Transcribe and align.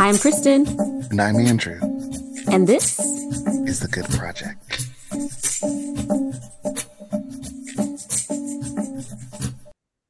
Hi, 0.00 0.08
I'm 0.08 0.14
Kristin. 0.14 0.66
And 1.10 1.20
I'm 1.20 1.36
Andrew. 1.36 1.78
And 2.50 2.66
this 2.66 2.98
is 3.68 3.80
The 3.80 3.88
Good 3.88 4.06
Project. 4.08 4.88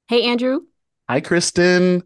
Hey, 0.06 0.22
Andrew. 0.22 0.60
Hi, 1.08 1.20
Kristin. 1.20 2.02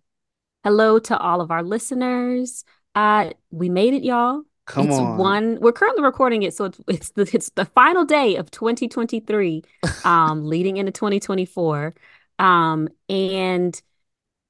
Hello 0.62 0.98
to 1.00 1.18
all 1.18 1.42
of 1.42 1.50
our 1.50 1.62
listeners. 1.62 2.64
Uh, 2.94 3.32
we 3.50 3.68
made 3.68 3.92
it, 3.92 4.02
y'all. 4.02 4.44
Come 4.64 4.86
it's 4.86 4.96
on. 4.96 5.18
One. 5.18 5.58
We're 5.60 5.72
currently 5.72 6.04
recording 6.04 6.42
it, 6.42 6.54
so 6.54 6.64
it's 6.64 6.80
it's 6.88 7.10
the 7.10 7.30
it's 7.34 7.50
the 7.50 7.66
final 7.66 8.06
day 8.06 8.36
of 8.36 8.50
2023, 8.50 9.62
um, 10.04 10.46
leading 10.46 10.78
into 10.78 10.90
2024. 10.90 11.94
Um, 12.38 12.88
and 13.10 13.78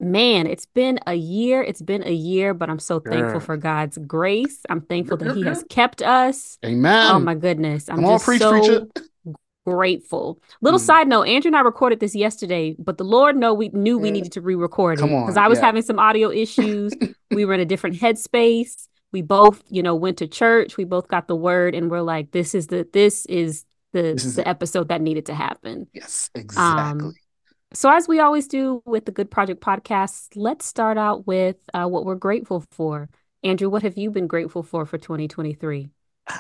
man, 0.05 0.47
it's 0.47 0.67
been 0.67 1.01
a 1.07 1.15
year. 1.15 1.63
It's 1.63 1.83
been 1.83 2.07
a 2.07 2.13
year, 2.13 2.55
but 2.55 2.71
I'm 2.71 2.79
so 2.79 3.01
thankful 3.01 3.41
for 3.41 3.57
God's 3.57 3.99
grace. 3.99 4.61
I'm 4.69 4.81
thankful 4.81 5.17
that 5.19 5.37
He 5.37 5.43
has 5.43 5.65
kept 5.71 6.03
us. 6.03 6.59
Amen. 6.65 7.11
Oh 7.11 7.19
my 7.19 7.35
goodness. 7.35 7.89
I'm 7.89 7.97
Come 7.97 8.05
just 8.05 8.23
on, 8.23 8.27
preach, 8.27 8.41
so 8.41 8.87
preach 8.97 9.09
grateful. 9.65 10.41
Little 10.61 10.81
mm. 10.81 10.85
side 10.85 11.09
note, 11.09 11.25
Andrew 11.25 11.49
and 11.49 11.57
I 11.57 11.61
recorded 11.61 12.01
this 12.01 12.15
yesterday, 12.15 12.77
but 12.79 12.99
the 12.99 13.05
Lord 13.05 13.37
know 13.37 13.55
we 13.55 13.71
knew 13.71 13.99
we 13.99 14.11
needed 14.11 14.33
to 14.33 14.41
re-record 14.41 15.01
it 15.01 15.03
because 15.03 15.37
I 15.37 15.49
was 15.49 15.59
yeah. 15.59 15.67
having 15.67 15.83
some 15.83 15.99
audio 15.99 16.31
issues. 16.31 16.93
we 17.31 17.45
were 17.45 17.55
in 17.55 17.61
a 17.61 17.65
different 17.65 17.97
headspace. 17.97 18.89
We 19.13 19.23
both, 19.23 19.63
you 19.71 19.83
know, 19.83 19.95
went 19.95 20.19
to 20.19 20.27
church. 20.27 20.77
We 20.77 20.85
both 20.85 21.09
got 21.09 21.29
the 21.29 21.37
word, 21.37 21.75
and 21.75 21.91
we're 21.91 22.03
like, 22.03 22.33
"This 22.33 22.55
is 22.55 22.67
the 22.67 22.87
this 22.93 23.27
is 23.27 23.65
the 23.93 24.03
this 24.03 24.25
is 24.25 24.37
the 24.37 24.43
it. 24.43 24.49
episode 24.49 24.89
that 24.89 25.01
needed 25.01 25.27
to 25.27 25.35
happen." 25.35 25.87
Yes, 25.93 26.31
exactly. 26.35 27.09
Um, 27.09 27.15
so, 27.75 27.91
as 27.91 28.07
we 28.07 28.21
always 28.21 28.47
do 28.47 28.83
with 28.87 29.05
the 29.05 29.13
Good 29.13 29.31
Project 29.31 29.61
podcast, 29.61 30.29
let's 30.37 30.65
start 30.65 30.97
out 30.97 31.27
with 31.27 31.57
uh, 31.75 31.87
what 31.87 32.05
we're 32.05 32.15
grateful 32.15 32.65
for. 32.71 33.09
Andrew, 33.43 33.69
what 33.69 33.83
have 33.83 33.99
you 33.99 34.11
been 34.11 34.27
grateful 34.27 34.63
for 34.63 34.87
for 34.87 34.99
2023? 34.99 35.89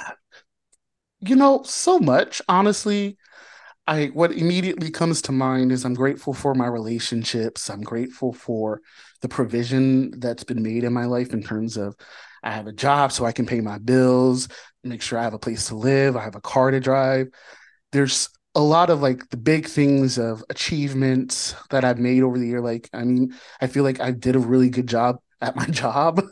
You 1.27 1.37
know, 1.37 1.63
so 1.63 1.99
much. 1.99 2.43
Honestly, 2.51 3.17
I 3.87 4.07
what 4.07 4.33
immediately 4.33 4.91
comes 4.91 5.23
to 5.23 5.33
mind 5.33 5.73
is 5.73 5.85
I'm 5.85 5.95
grateful 5.95 6.35
for 6.35 6.55
my 6.55 6.67
relationships. 6.67 7.71
I'm 7.71 7.81
grateful 7.81 8.35
for 8.35 8.83
the 9.23 9.29
provision 9.29 10.19
that's 10.21 10.45
been 10.45 10.63
made 10.63 10.85
in 10.85 10.93
my 10.93 11.07
life 11.07 11.33
in 11.33 11.43
terms 11.43 11.79
of 11.79 11.97
I 12.43 12.51
have 12.51 12.67
a 12.67 12.73
job 12.73 13.11
so 13.11 13.25
I 13.25 13.33
can 13.33 13.47
pay 13.47 13.63
my 13.63 13.79
bills, 13.79 14.48
make 14.83 15.01
sure 15.01 15.19
I 15.19 15.23
have 15.23 15.33
a 15.33 15.39
place 15.39 15.69
to 15.69 15.77
live, 15.77 16.15
I 16.15 16.23
have 16.25 16.37
a 16.37 16.43
car 16.43 16.71
to 16.71 16.81
drive. 16.81 17.29
There's 17.93 18.29
a 18.55 18.61
lot 18.61 18.91
of 18.91 19.03
like 19.03 19.29
the 19.31 19.37
big 19.37 19.67
things 19.67 20.19
of 20.19 20.45
achievements 20.49 21.55
that 21.71 21.85
I've 21.85 21.99
made 21.99 22.23
over 22.23 22.39
the 22.39 22.47
year. 22.47 22.61
Like, 22.61 22.89
I 22.93 23.05
mean, 23.05 23.35
I 23.61 23.67
feel 23.67 23.83
like 23.83 24.01
I 24.01 24.13
did 24.13 24.37
a 24.37 24.41
really 24.41 24.71
good 24.71 24.87
job 24.87 25.19
at 25.41 25.57
my 25.57 25.67
job 25.71 26.23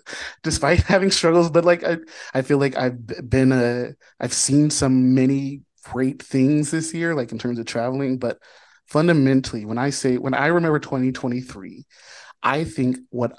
despite 0.43 0.81
having 0.81 1.11
struggles 1.11 1.51
but 1.51 1.65
like 1.65 1.85
i 1.85 1.97
i 2.35 2.43
feel 2.43 2.59
like 2.59 2.77
i've 2.77 3.07
been 3.29 3.53
a 3.53 3.93
i've 4.21 4.33
seen 4.33 4.71
some 4.71 5.15
many 5.15 5.61
great 5.85 6.23
things 6.23 6.71
this 6.71 6.95
year 6.95 7.15
like 7.15 7.33
in 7.33 7.39
terms 7.39 7.59
of 7.59 7.67
traveling 7.67 8.19
but 8.19 8.39
fundamentally 8.87 9.65
when 9.65 9.79
i 9.79 9.91
say 9.91 10.17
when 10.17 10.35
i 10.35 10.47
remember 10.47 10.79
2023 10.79 11.85
i 12.43 12.65
think 12.65 12.97
what 13.11 13.33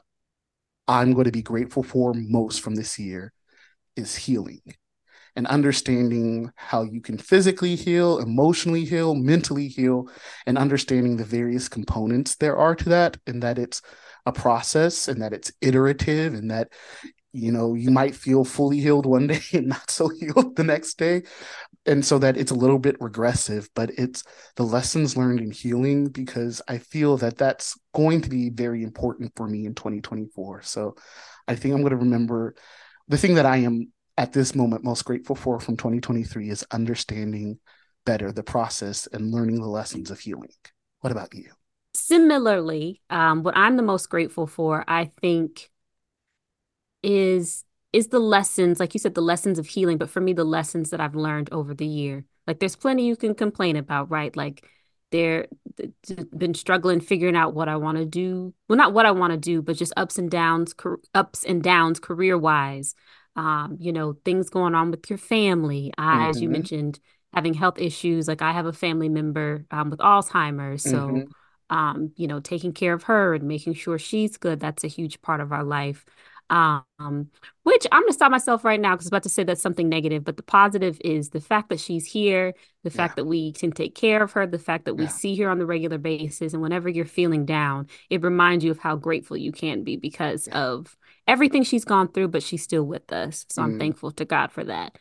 i'm 0.88 1.14
going 1.14 1.26
to 1.26 1.32
be 1.32 1.42
grateful 1.42 1.84
for 1.84 2.14
most 2.14 2.62
from 2.62 2.76
this 2.76 3.00
year 3.00 3.32
is 3.96 4.16
healing 4.16 4.62
and 5.36 5.48
understanding 5.48 6.52
how 6.56 6.84
you 6.84 7.02
can 7.02 7.18
physically 7.18 7.76
heal, 7.76 8.20
emotionally 8.20 8.86
heal, 8.86 9.16
mentally 9.16 9.68
heal, 9.68 10.10
and 10.46 10.58
understanding 10.58 11.18
the 11.18 11.26
various 11.26 11.68
components 11.68 12.36
there 12.36 12.58
are 12.58 12.76
to 12.76 12.90
that, 12.90 13.18
and 13.26 13.42
that 13.44 13.58
it's 13.58 13.82
a 14.26 14.32
process 14.32 15.08
and 15.08 15.22
that 15.22 15.34
it's 15.34 15.52
iterative 15.62 16.34
and 16.34 16.50
that 16.52 16.70
you 17.34 17.52
know 17.52 17.74
you 17.74 17.92
might 17.92 18.16
feel 18.16 18.46
fully 18.46 18.80
healed 18.80 19.06
one 19.06 19.28
day 19.34 19.42
and 19.54 19.68
not 19.68 19.90
so 19.90 20.08
healed 20.08 20.56
the 20.56 20.64
next 20.64 20.98
day. 20.98 21.24
And 21.86 22.06
so 22.06 22.18
that 22.20 22.38
it's 22.38 22.52
a 22.52 22.56
little 22.56 22.80
bit 22.80 22.96
regressive 23.02 23.68
but 23.76 23.92
it's 23.98 24.24
the 24.56 24.64
lessons 24.64 25.18
learned 25.18 25.42
in 25.42 25.52
healing 25.52 26.08
because 26.08 26.62
i 26.70 26.78
feel 26.78 27.18
that 27.18 27.38
that's 27.38 27.78
going 27.94 28.22
to 28.22 28.30
be 28.30 28.50
very 28.50 28.84
important 28.84 29.34
for 29.36 29.50
me 29.50 29.66
in 29.66 29.76
2024 29.76 30.62
so 30.62 30.96
i 31.46 31.56
think 31.56 31.74
i'm 31.74 31.82
going 31.82 31.92
to 31.92 31.98
remember 31.98 32.56
the 33.10 33.18
thing 33.18 33.36
that 33.36 33.46
i 33.46 33.58
am 33.58 33.92
at 34.18 34.34
this 34.34 34.56
moment 34.56 34.84
most 34.84 35.06
grateful 35.06 35.36
for 35.36 35.60
from 35.60 35.78
2023 35.78 36.50
is 36.50 36.66
understanding 36.72 37.60
better 38.06 38.32
the 38.32 38.44
process 38.44 39.08
and 39.08 39.32
learning 39.32 39.60
the 39.60 39.68
lessons 39.68 40.12
of 40.12 40.20
healing 40.20 40.52
what 41.02 41.12
about 41.12 41.34
you 41.34 41.52
similarly, 41.94 43.02
um, 43.10 43.44
what 43.44 43.58
I'm 43.58 43.78
the 43.78 43.84
most 43.84 44.10
grateful 44.10 44.48
for, 44.48 44.84
I 44.88 45.12
think, 45.22 45.70
is 47.02 47.64
is 47.92 48.08
the 48.08 48.20
lessons, 48.20 48.80
like 48.80 48.96
you 48.96 49.00
said, 49.00 49.14
the 49.14 49.22
lessons 49.22 49.60
of 49.60 49.68
healing. 49.68 49.98
But 49.98 50.10
for 50.10 50.20
me, 50.20 50.34
the 50.34 50.44
lessons 50.44 50.90
that 50.90 51.00
I've 51.00 51.16
learned 51.16 51.50
over 51.52 51.76
the 51.76 51.86
year. 51.86 52.26
Like, 52.48 52.60
there's 52.60 52.76
plenty 52.76 53.06
you 53.06 53.16
can 53.16 53.36
complain 53.36 53.76
about, 53.76 54.10
right? 54.10 54.36
Like, 54.36 54.68
they're 55.12 55.48
been 56.36 56.56
struggling 56.56 57.00
figuring 57.00 57.36
out 57.36 57.54
what 57.54 57.70
I 57.70 57.76
want 57.76 58.00
to 58.00 58.06
do. 58.06 58.54
Well, 58.68 58.78
not 58.78 58.94
what 58.94 59.06
I 59.06 59.12
want 59.12 59.32
to 59.32 59.38
do, 59.38 59.62
but 59.62 59.78
just 59.78 59.94
ups 59.96 60.18
and 60.18 60.30
downs, 60.30 60.74
ups 61.14 61.44
and 61.44 61.62
downs 61.62 62.00
career 62.00 62.38
wise. 62.38 62.96
Um, 63.36 63.78
you 63.80 63.92
know, 63.92 64.14
things 64.26 64.50
going 64.50 64.76
on 64.76 64.92
with 64.92 65.10
your 65.10 65.18
family. 65.18 65.92
I, 65.98 66.04
mm-hmm. 66.04 66.30
as 66.30 66.42
you 66.42 66.48
mm-hmm. 66.48 66.54
mentioned, 66.54 67.00
having 67.34 67.54
health 67.54 67.80
issues. 67.80 68.28
Like 68.28 68.42
I 68.42 68.52
have 68.52 68.66
a 68.68 68.74
family 68.74 69.10
member 69.10 69.66
um, 69.72 69.90
with 69.90 70.00
Alzheimer's, 70.00 70.84
so. 70.84 71.08
Mm-hmm 71.08 71.32
um, 71.70 72.12
you 72.18 72.28
know, 72.28 72.40
taking 72.40 72.72
care 72.72 72.94
of 72.94 73.04
her 73.04 73.34
and 73.34 73.46
making 73.46 73.74
sure 73.74 73.98
she's 73.98 74.38
good. 74.38 74.60
That's 74.60 74.84
a 74.84 74.88
huge 74.88 75.22
part 75.22 75.42
of 75.42 75.52
our 75.52 75.64
life. 75.64 76.06
Um, 76.50 77.32
which 77.64 77.88
I'm 77.92 78.04
gonna 78.04 78.14
stop 78.14 78.30
myself 78.30 78.64
right 78.64 78.80
now 78.80 78.92
because 78.92 79.06
I 79.06 79.08
was 79.08 79.08
about 79.08 79.24
to 79.24 79.30
say 79.30 79.44
that's 79.44 79.62
something 79.62 79.90
negative, 79.90 80.24
but 80.24 80.38
the 80.38 80.44
positive 80.44 81.02
is 81.04 81.30
the 81.30 81.42
fact 81.42 81.70
that 81.70 81.80
she's 81.80 82.06
here, 82.06 82.54
the 82.84 82.92
fact 82.92 83.16
that 83.16 83.26
we 83.26 83.54
can 83.54 83.72
take 83.72 83.96
care 83.96 84.22
of 84.22 84.34
her, 84.34 84.46
the 84.46 84.60
fact 84.60 84.86
that 84.86 84.94
we 84.94 85.06
yeah. 85.06 85.10
see 85.10 85.36
her 85.38 85.50
on 85.50 85.58
the 85.58 85.66
regular 85.66 85.98
basis, 85.98 86.54
and 86.54 86.62
whenever 86.62 86.90
you're 86.90 87.06
feeling 87.06 87.46
down, 87.46 87.88
it 88.10 88.22
reminds 88.22 88.64
you 88.64 88.70
of 88.70 88.78
how 88.78 88.96
grateful 88.96 89.38
you 89.38 89.52
can 89.52 89.84
be 89.84 89.96
because 89.96 90.48
yeah. 90.48 90.60
of 90.60 90.96
everything 91.28 91.64
she's 91.64 91.86
gone 91.86 92.12
through, 92.12 92.30
but 92.30 92.44
she's 92.44 92.64
still 92.64 92.84
with 92.84 93.14
us. 93.14 93.46
So 93.50 93.62
mm. 93.62 93.66
I'm 93.66 93.80
thankful 93.80 94.12
to 94.12 94.26
God 94.26 94.52
for 94.52 94.64
that 94.66 94.98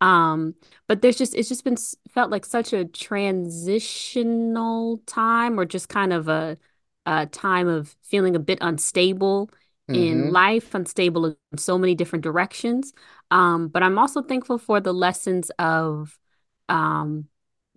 um 0.00 0.54
but 0.88 1.02
there's 1.02 1.16
just 1.16 1.34
it's 1.34 1.48
just 1.48 1.64
been 1.64 1.76
felt 2.10 2.30
like 2.30 2.44
such 2.44 2.72
a 2.72 2.84
transitional 2.84 4.98
time 5.06 5.58
or 5.58 5.64
just 5.64 5.88
kind 5.88 6.12
of 6.12 6.28
a 6.28 6.56
a 7.06 7.26
time 7.26 7.66
of 7.68 7.96
feeling 8.02 8.36
a 8.36 8.40
bit 8.40 8.58
unstable 8.60 9.48
mm-hmm. 9.88 9.94
in 9.94 10.32
life 10.32 10.74
unstable 10.74 11.26
in 11.26 11.36
so 11.56 11.78
many 11.78 11.94
different 11.94 12.22
directions 12.22 12.92
um 13.30 13.68
but 13.68 13.82
i'm 13.82 13.98
also 13.98 14.20
thankful 14.20 14.58
for 14.58 14.80
the 14.80 14.92
lessons 14.92 15.50
of 15.58 16.18
um 16.68 17.24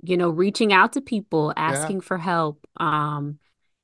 you 0.04 0.18
know 0.18 0.30
reaching 0.30 0.74
out 0.74 0.92
to 0.94 1.02
people 1.02 1.54
asking 1.56 1.98
yeah. 1.98 2.04
for 2.04 2.18
help 2.18 2.66
um 2.78 3.38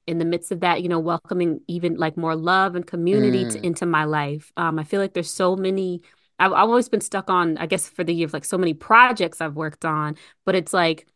in 0.08 0.18
the 0.20 0.26
midst 0.26 0.52
of 0.52 0.60
that 0.60 0.82
you 0.82 0.90
know 0.90 1.00
welcoming 1.00 1.60
even 1.68 1.96
like 1.96 2.16
more 2.18 2.36
love 2.36 2.76
and 2.76 2.86
community 2.86 3.46
mm. 3.46 3.52
to, 3.52 3.66
into 3.66 3.86
my 3.86 4.04
life 4.04 4.52
um 4.58 4.78
i 4.78 4.84
feel 4.84 5.02
like 5.02 5.14
there's 5.14 5.32
so 5.32 5.56
many 5.56 6.02
I've, 6.40 6.52
I've 6.52 6.70
always 6.70 6.90
been 6.90 7.02
stuck 7.02 7.30
on, 7.30 7.58
I 7.58 7.66
guess, 7.66 7.88
for 7.88 8.04
the 8.04 8.14
year 8.14 8.26
of 8.26 8.34
like 8.34 8.46
so 8.46 8.58
many 8.58 8.74
projects 8.74 9.42
I've 9.42 9.56
worked 9.56 9.86
on, 9.86 10.18
but 10.46 10.56
it's 10.56 10.74
like 10.74 11.08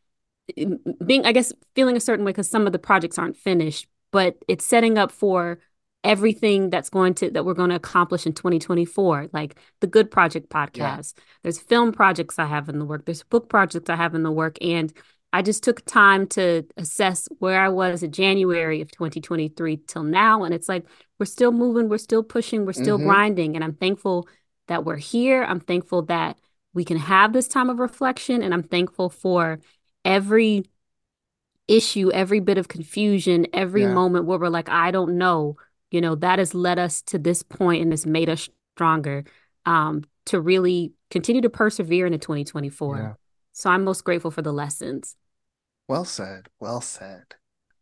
being, 1.05 1.25
I 1.25 1.31
guess, 1.31 1.53
feeling 1.75 1.97
a 1.97 1.99
certain 1.99 2.25
way 2.25 2.31
because 2.31 2.49
some 2.49 2.65
of 2.65 2.73
the 2.73 2.79
projects 2.79 3.17
aren't 3.17 3.37
finished, 3.37 3.87
but 4.11 4.37
it's 4.47 4.65
setting 4.65 4.97
up 4.97 5.11
for 5.11 5.59
everything 6.03 6.69
that's 6.69 6.89
going 6.89 7.13
to 7.13 7.29
that 7.31 7.43
we're 7.43 7.53
going 7.53 7.69
to 7.69 7.75
accomplish 7.75 8.25
in 8.25 8.31
2024 8.31 9.27
like 9.33 9.57
the 9.81 9.87
good 9.87 10.09
project 10.09 10.49
podcast 10.49 11.13
yeah. 11.17 11.23
there's 11.43 11.59
film 11.59 11.91
projects 11.91 12.39
i 12.39 12.45
have 12.45 12.69
in 12.69 12.79
the 12.79 12.85
work 12.85 13.03
there's 13.03 13.23
book 13.23 13.49
projects 13.49 13.89
i 13.89 13.97
have 13.97 14.15
in 14.15 14.23
the 14.23 14.31
work 14.31 14.57
and 14.61 14.93
i 15.33 15.41
just 15.41 15.63
took 15.63 15.83
time 15.85 16.27
to 16.27 16.63
assess 16.77 17.27
where 17.39 17.61
i 17.61 17.69
was 17.69 18.03
in 18.03 18.11
january 18.11 18.81
of 18.81 18.91
2023 18.91 19.77
till 19.87 20.03
now 20.03 20.43
and 20.43 20.53
it's 20.53 20.69
like 20.69 20.85
we're 21.19 21.25
still 21.25 21.51
moving 21.51 21.89
we're 21.89 21.97
still 21.97 22.23
pushing 22.23 22.65
we're 22.65 22.73
still 22.73 22.97
mm-hmm. 22.97 23.07
grinding 23.07 23.55
and 23.55 23.63
i'm 23.63 23.73
thankful 23.73 24.27
that 24.69 24.85
we're 24.85 24.95
here. 24.95 25.43
I'm 25.43 25.59
thankful 25.59 26.03
that 26.03 26.37
we 26.73 26.85
can 26.85 26.97
have 26.97 27.33
this 27.33 27.47
time 27.47 27.69
of 27.69 27.79
reflection. 27.79 28.41
And 28.41 28.53
I'm 28.53 28.63
thankful 28.63 29.09
for 29.09 29.59
every 30.05 30.63
issue, 31.67 32.09
every 32.11 32.39
bit 32.39 32.57
of 32.57 32.69
confusion, 32.69 33.47
every 33.53 33.81
yeah. 33.81 33.93
moment 33.93 34.25
where 34.25 34.39
we're 34.39 34.47
like, 34.47 34.69
I 34.69 34.91
don't 34.91 35.17
know, 35.17 35.57
you 35.91 35.99
know, 36.01 36.15
that 36.15 36.39
has 36.39 36.53
led 36.53 36.79
us 36.79 37.01
to 37.03 37.19
this 37.19 37.43
point 37.43 37.81
and 37.81 37.91
has 37.91 38.05
made 38.05 38.29
us 38.29 38.47
stronger 38.75 39.25
um, 39.65 40.03
to 40.27 40.39
really 40.39 40.93
continue 41.11 41.41
to 41.41 41.49
persevere 41.49 42.05
into 42.05 42.17
2024. 42.17 42.97
Yeah. 42.97 43.13
So 43.59 43.69
I'm 43.69 43.83
most 43.83 44.05
grateful 44.05 44.31
for 44.31 44.41
the 44.41 44.53
lessons. 44.53 45.17
Well 45.89 46.05
said. 46.05 46.47
Well 46.61 46.79
said. 46.79 47.25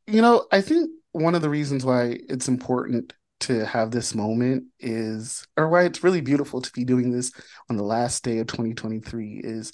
You 0.08 0.24
know, 0.24 0.48
I 0.52 0.60
think 0.60 0.90
one 1.12 1.36
of 1.36 1.44
the 1.44 1.52
reasons 1.52 1.86
why 1.86 2.18
it's 2.28 2.48
important 2.48 3.14
to 3.42 3.64
have 3.64 3.92
this 3.92 4.16
moment 4.16 4.64
is, 4.80 5.46
or 5.56 5.70
why 5.70 5.84
it's 5.84 6.04
really 6.04 6.22
beautiful 6.22 6.62
to 6.62 6.72
be 6.72 6.84
doing 6.84 7.12
this 7.12 7.32
on 7.70 7.78
the 7.78 7.84
last 7.84 8.24
day 8.24 8.40
of 8.40 8.48
2023 8.48 9.42
is 9.44 9.72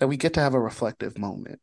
that 0.00 0.06
we 0.06 0.16
get 0.16 0.32
to 0.34 0.40
have 0.40 0.54
a 0.54 0.60
reflective 0.60 1.18
moment 1.18 1.60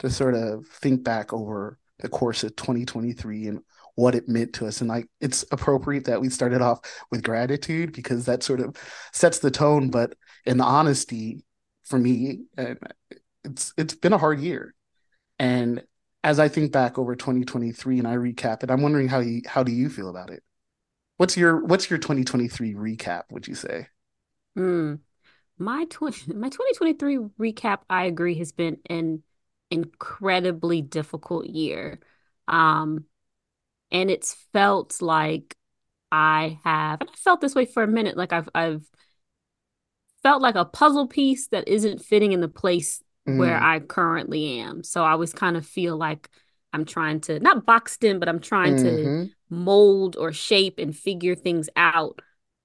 to 0.00 0.10
sort 0.10 0.34
of 0.34 0.66
think 0.66 1.02
back 1.02 1.32
over 1.32 1.78
the 2.00 2.10
course 2.10 2.44
of 2.44 2.56
2023 2.56 3.46
and 3.46 3.60
what 3.94 4.16
it 4.16 4.28
meant 4.28 4.52
to 4.52 4.66
us. 4.66 4.82
And 4.82 4.90
like 4.90 5.06
it's 5.22 5.46
appropriate 5.50 6.04
that 6.04 6.20
we 6.20 6.28
started 6.28 6.60
off 6.60 6.80
with 7.10 7.22
gratitude 7.22 7.94
because 7.94 8.26
that 8.26 8.42
sort 8.42 8.60
of 8.60 8.76
sets 9.14 9.38
the 9.38 9.50
tone. 9.50 9.88
But 9.88 10.14
in 10.44 10.60
honesty, 10.60 11.42
for 11.88 11.98
me, 11.98 12.42
it's 13.44 13.72
it's 13.76 13.94
been 13.94 14.12
a 14.12 14.18
hard 14.18 14.40
year. 14.40 14.74
And 15.38 15.84
as 16.24 16.38
I 16.38 16.48
think 16.48 16.72
back 16.72 16.98
over 16.98 17.16
2023 17.16 17.98
and 17.98 18.08
I 18.08 18.16
recap 18.16 18.62
it, 18.62 18.70
I'm 18.70 18.82
wondering 18.82 19.08
how 19.08 19.20
you 19.20 19.42
how 19.46 19.62
do 19.62 19.72
you 19.72 19.88
feel 19.88 20.08
about 20.08 20.30
it? 20.30 20.42
What's 21.16 21.36
your 21.36 21.64
what's 21.64 21.90
your 21.90 21.98
2023 21.98 22.74
recap, 22.74 23.24
would 23.30 23.48
you 23.48 23.54
say? 23.54 23.88
Mm, 24.56 25.00
my 25.58 25.86
20 25.90 26.34
my 26.34 26.48
2023 26.48 27.18
recap, 27.38 27.80
I 27.88 28.04
agree, 28.04 28.36
has 28.38 28.52
been 28.52 28.78
an 28.86 29.22
incredibly 29.70 30.82
difficult 30.82 31.46
year. 31.46 32.00
Um, 32.48 33.04
and 33.90 34.10
it's 34.10 34.34
felt 34.52 35.00
like 35.00 35.56
I 36.12 36.60
have, 36.64 37.00
and 37.00 37.10
I 37.10 37.16
felt 37.16 37.40
this 37.40 37.54
way 37.54 37.66
for 37.66 37.82
a 37.82 37.88
minute, 37.88 38.16
like 38.16 38.32
I've 38.32 38.48
I've 38.54 38.84
felt 40.22 40.42
like 40.42 40.54
a 40.54 40.64
puzzle 40.64 41.06
piece 41.06 41.48
that 41.48 41.68
isn't 41.68 42.02
fitting 42.02 42.32
in 42.32 42.40
the 42.40 42.48
place 42.48 43.02
mm. 43.28 43.38
where 43.38 43.60
I 43.60 43.80
currently 43.80 44.60
am. 44.60 44.82
So 44.82 45.04
I 45.04 45.12
always 45.12 45.32
kind 45.32 45.56
of 45.56 45.66
feel 45.66 45.96
like 45.96 46.28
I'm 46.72 46.84
trying 46.84 47.20
to 47.22 47.40
not 47.40 47.64
boxed 47.64 48.04
in, 48.04 48.18
but 48.18 48.28
I'm 48.28 48.40
trying 48.40 48.76
mm-hmm. 48.76 49.24
to 49.24 49.30
mold 49.50 50.16
or 50.16 50.32
shape 50.32 50.78
and 50.78 50.94
figure 50.96 51.34
things 51.34 51.70
out 51.76 52.20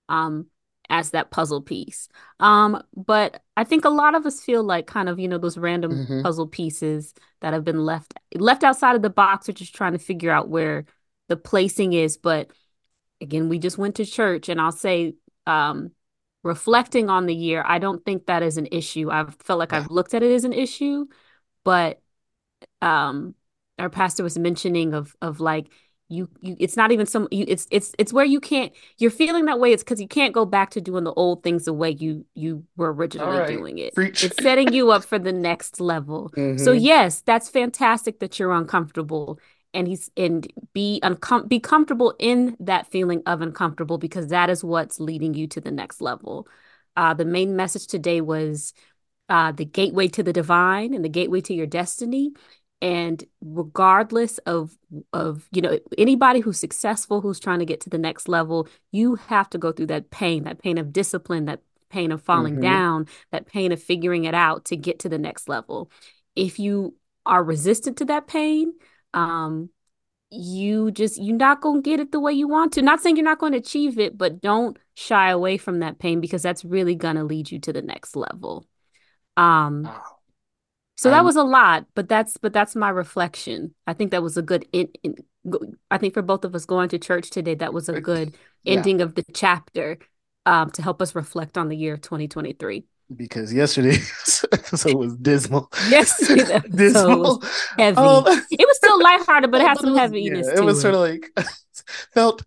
um 0.10 0.48
as 0.90 1.12
that 1.12 1.32
puzzle 1.32 1.62
piece. 1.62 2.10
Um, 2.40 2.84
but 2.96 3.42
I 3.56 3.64
think 3.64 3.86
a 3.86 3.90
lot 3.90 4.16
of 4.16 4.26
us 4.26 4.42
feel 4.42 4.64
like 4.64 4.86
kind 4.86 5.08
of, 5.08 5.18
you 5.18 5.28
know, 5.28 5.38
those 5.38 5.58
random 5.58 5.92
mm-hmm. 5.92 6.22
puzzle 6.22 6.48
pieces 6.48 7.14
that 7.42 7.54
have 7.54 7.64
been 7.64 7.86
left 7.86 8.14
left 8.36 8.64
outside 8.64 8.96
of 8.96 9.02
the 9.02 9.10
box 9.10 9.48
or 9.48 9.54
just 9.54 9.74
trying 9.74 9.94
to 9.94 10.00
figure 10.00 10.32
out 10.32 10.50
where 10.50 10.86
the 11.30 11.38
placing 11.38 11.94
is. 11.94 12.18
But 12.18 12.52
again, 13.22 13.50
we 13.50 13.60
just 13.60 13.78
went 13.78 13.96
to 13.96 14.06
church 14.06 14.50
and 14.50 14.60
I'll 14.60 14.72
say 14.72 15.16
um 15.48 15.92
reflecting 16.44 17.10
on 17.10 17.26
the 17.26 17.36
year, 17.36 17.64
I 17.66 17.80
don't 17.80 18.04
think 18.06 18.26
that 18.28 18.44
is 18.44 18.58
an 18.58 18.68
issue. 18.72 19.10
I've 19.10 19.36
felt 19.36 19.60
like 19.60 19.74
I've 19.74 19.90
looked 19.90 20.14
at 20.14 20.24
it 20.24 20.32
as 20.32 20.44
an 20.44 20.54
issue, 20.54 21.06
but 21.64 22.02
um 22.82 23.36
our 23.80 23.90
pastor 23.90 24.24
was 24.24 24.38
mentioning 24.38 24.94
of 24.94 25.16
of 25.22 25.40
like 25.40 25.70
you 26.10 26.30
you 26.42 26.56
it's 26.60 26.78
not 26.78 26.92
even 26.92 27.06
some 27.06 27.28
you 27.32 27.46
it's 27.48 27.68
it's 27.72 27.96
it's 27.98 28.14
where 28.14 28.26
you 28.26 28.40
can't 28.40 28.72
you're 29.00 29.12
feeling 29.12 29.46
that 29.46 29.60
way 29.60 29.72
it's 29.72 29.84
because 29.84 30.02
you 30.02 30.08
can't 30.08 30.34
go 30.34 30.46
back 30.46 30.70
to 30.70 30.82
doing 30.82 31.04
the 31.04 31.14
old 31.14 31.42
things 31.44 31.66
the 31.66 31.74
way 31.74 31.90
you 31.90 32.26
you 32.36 32.64
were 32.78 32.94
originally 32.94 33.38
right. 33.38 33.48
doing 33.48 33.78
it 33.80 33.96
Preach. 33.96 34.24
it's 34.24 34.42
setting 34.42 34.74
you 34.74 34.92
up 34.92 35.04
for 35.04 35.18
the 35.18 35.34
next 35.34 35.80
level 35.80 36.32
mm-hmm. 36.36 36.64
so 36.64 36.72
yes 36.72 37.22
that's 37.22 37.50
fantastic 37.50 38.20
that 38.20 38.38
you're 38.38 38.52
uncomfortable 38.52 39.40
and 39.74 39.88
he's 39.88 40.10
and 40.16 40.52
be 40.74 41.00
uncom- 41.04 41.48
be 41.48 41.60
comfortable 41.60 42.16
in 42.20 42.56
that 42.60 42.88
feeling 42.88 43.24
of 43.26 43.42
uncomfortable 43.42 43.98
because 43.98 44.28
that 44.28 44.50
is 44.50 44.64
what's 44.64 45.00
leading 45.00 45.34
you 45.34 45.48
to 45.48 45.62
the 45.62 45.72
next 45.72 46.02
level. 46.02 46.48
Uh 46.96 47.14
the 47.14 47.26
main 47.26 47.56
message 47.56 47.88
today 47.88 48.22
was 48.22 48.74
uh 49.30 49.52
the 49.52 49.66
gateway 49.66 50.08
to 50.10 50.24
the 50.24 50.34
divine 50.34 50.94
and 50.94 51.04
the 51.04 51.10
gateway 51.10 51.42
to 51.42 51.54
your 51.54 51.68
destiny. 51.68 52.32
And 52.82 53.24
regardless 53.42 54.40
of 54.40 54.78
of 55.14 55.48
you 55.52 55.62
know 55.62 55.80
anybody 55.98 56.42
who's 56.42 56.60
successful 56.60 57.22
who's 57.22 57.40
trying 57.40 57.60
to 57.60 57.66
get 57.66 57.82
to 57.82 57.90
the 57.90 57.98
next 57.98 58.28
level 58.28 58.68
you 58.92 59.16
have 59.16 59.50
to 59.52 59.58
go 59.58 59.72
through 59.72 59.88
that 59.88 60.12
pain 60.12 60.44
that 60.44 60.62
pain 60.62 60.78
of 60.78 60.92
discipline 60.92 61.46
that 61.46 61.62
pain 61.90 62.12
of 62.12 62.22
falling 62.22 62.56
mm-hmm. 62.56 62.64
down 62.64 63.08
that 63.32 63.46
pain 63.46 63.72
of 63.72 63.82
figuring 63.82 64.26
it 64.26 64.34
out 64.34 64.66
to 64.66 64.76
get 64.76 65.00
to 65.00 65.10
the 65.10 65.18
next 65.18 65.48
level. 65.48 65.90
If 66.36 66.60
you 66.60 66.96
are 67.26 67.44
resistant 67.44 67.98
to 67.98 68.06
that 68.06 68.28
pain 68.28 68.74
um 69.14 69.70
you 70.30 70.90
just 70.92 71.22
you're 71.22 71.38
not 71.38 71.62
going 71.62 71.84
to 71.84 71.90
get 71.90 72.00
it 72.00 72.12
the 72.12 72.20
way 72.20 72.34
you 72.34 72.48
want 72.48 72.74
to 72.74 72.82
not 72.82 73.02
saying 73.02 73.16
you're 73.16 73.24
not 73.24 73.40
going 73.40 73.52
to 73.52 73.60
achieve 73.60 74.00
it 74.00 74.18
but 74.18 74.42
don't 74.42 74.78
shy 74.96 75.30
away 75.30 75.58
from 75.58 75.80
that 75.80 76.00
pain 76.00 76.20
because 76.20 76.42
that's 76.42 76.66
really 76.66 76.96
going 76.96 77.16
to 77.16 77.24
lead 77.24 77.52
you 77.52 77.60
to 77.60 77.72
the 77.72 77.82
next 77.82 78.16
level 78.16 78.66
um 79.38 79.88
so 80.96 81.10
that 81.10 81.26
was 81.26 81.36
a 81.36 81.44
lot, 81.44 81.86
but 81.96 82.08
that's 82.08 82.38
but 82.38 82.54
that's 82.54 82.76
my 82.76 82.90
reflection. 82.90 83.74
I 83.88 83.94
think 83.94 84.12
that 84.12 84.24
was 84.24 84.38
a 84.38 84.42
good 84.42 84.66
in, 84.72 84.90
in, 85.04 85.16
I 85.92 85.98
think 85.98 86.14
for 86.14 86.22
both 86.22 86.46
of 86.46 86.56
us 86.56 86.66
going 86.66 86.90
to 86.90 87.00
church 87.00 87.30
today, 87.30 87.56
that 87.56 87.74
was 87.74 87.90
a 87.90 88.00
good 88.00 88.36
yeah. 88.64 88.76
ending 88.78 89.02
of 89.02 89.16
the 89.16 89.26
chapter 89.34 89.98
um, 90.46 90.72
to 90.72 90.82
help 90.82 91.02
us 91.02 91.16
reflect 91.16 91.58
on 91.58 91.68
the 91.68 91.76
year 91.76 91.98
2023. 91.98 92.86
Because 93.16 93.54
yesterday's 93.54 94.46
episode 94.52 94.96
was 94.96 95.16
dismal. 95.18 95.72
Yes, 95.90 96.18
dismal, 96.70 97.20
was 97.20 97.68
heavy. 97.78 97.98
Um, 97.98 98.24
it 98.28 98.60
was 98.60 98.78
still 98.78 99.02
lighthearted, 99.02 99.52
but 99.52 99.62
it 99.62 99.68
had 99.68 99.78
some 99.80 99.96
heaviness. 99.96 100.48
Yeah, 100.48 100.60
it 100.60 100.64
was 100.64 100.78
it. 100.78 100.82
sort 100.82 100.96
of 100.96 101.02
like 101.02 101.32
felt. 102.14 102.44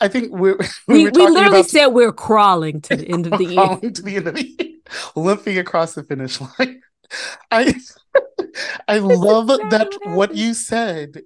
I 0.00 0.08
think 0.08 0.32
we're, 0.32 0.56
we, 0.88 1.04
we, 1.04 1.04
we 1.04 1.10
literally 1.10 1.48
about, 1.48 1.66
said 1.66 1.86
we're 1.88 2.12
crawling 2.12 2.80
to 2.82 2.96
the 2.96 3.06
end 3.10 3.26
of 3.26 3.38
the 3.38 3.44
year. 3.44 3.90
To 3.92 4.02
the 4.02 4.16
end 4.16 4.28
of 4.28 4.34
the 4.34 4.46
year, 4.46 4.70
limping 5.14 5.58
across 5.58 5.94
the 5.94 6.02
finish 6.02 6.40
line. 6.40 6.80
I 7.50 7.74
I 8.88 8.98
love 8.98 9.48
that 9.48 9.90
what 10.04 10.34
you 10.34 10.54
said 10.54 11.22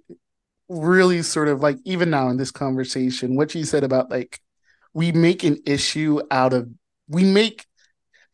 really 0.69 1.23
sort 1.23 1.49
of 1.49 1.61
like 1.61 1.79
even 1.85 2.11
now 2.11 2.29
in 2.29 2.37
this 2.37 2.51
conversation, 2.51 3.37
what 3.37 3.55
you 3.55 3.65
said 3.65 3.85
about 3.85 4.11
like 4.11 4.41
we 4.93 5.13
make 5.13 5.45
an 5.45 5.59
issue 5.67 6.21
out 6.31 6.53
of 6.53 6.69
we 7.09 7.25
make 7.25 7.67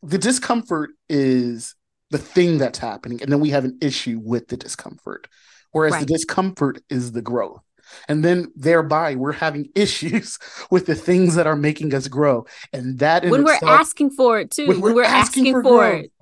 the 0.02 0.18
discomfort 0.18 0.90
is 1.08 1.74
the 2.10 2.18
thing 2.18 2.58
that's 2.58 2.78
happening, 2.78 3.22
and 3.22 3.30
then 3.30 3.40
we 3.40 3.50
have 3.50 3.64
an 3.64 3.78
issue 3.80 4.20
with 4.22 4.48
the 4.48 4.56
discomfort. 4.56 5.28
Whereas 5.72 5.92
right. 5.92 6.00
the 6.00 6.14
discomfort 6.14 6.82
is 6.90 7.12
the 7.12 7.22
growth. 7.22 7.62
And 8.08 8.24
then 8.24 8.52
thereby 8.56 9.14
we're 9.14 9.32
having 9.32 9.68
issues 9.74 10.38
with 10.70 10.86
the 10.86 10.94
things 10.94 11.36
that 11.36 11.46
are 11.46 11.56
making 11.56 11.94
us 11.94 12.08
grow. 12.08 12.46
And 12.72 12.98
that 12.98 13.24
when 13.24 13.44
we're 13.44 13.54
itself, 13.54 13.80
asking 13.80 14.10
for 14.10 14.40
it 14.40 14.50
too, 14.50 14.66
when 14.66 14.80
we're, 14.80 14.94
we're 14.94 15.04
asking, 15.04 15.48
asking, 15.48 15.52
for, 15.54 15.62
for 15.62 15.92
it 15.92 16.12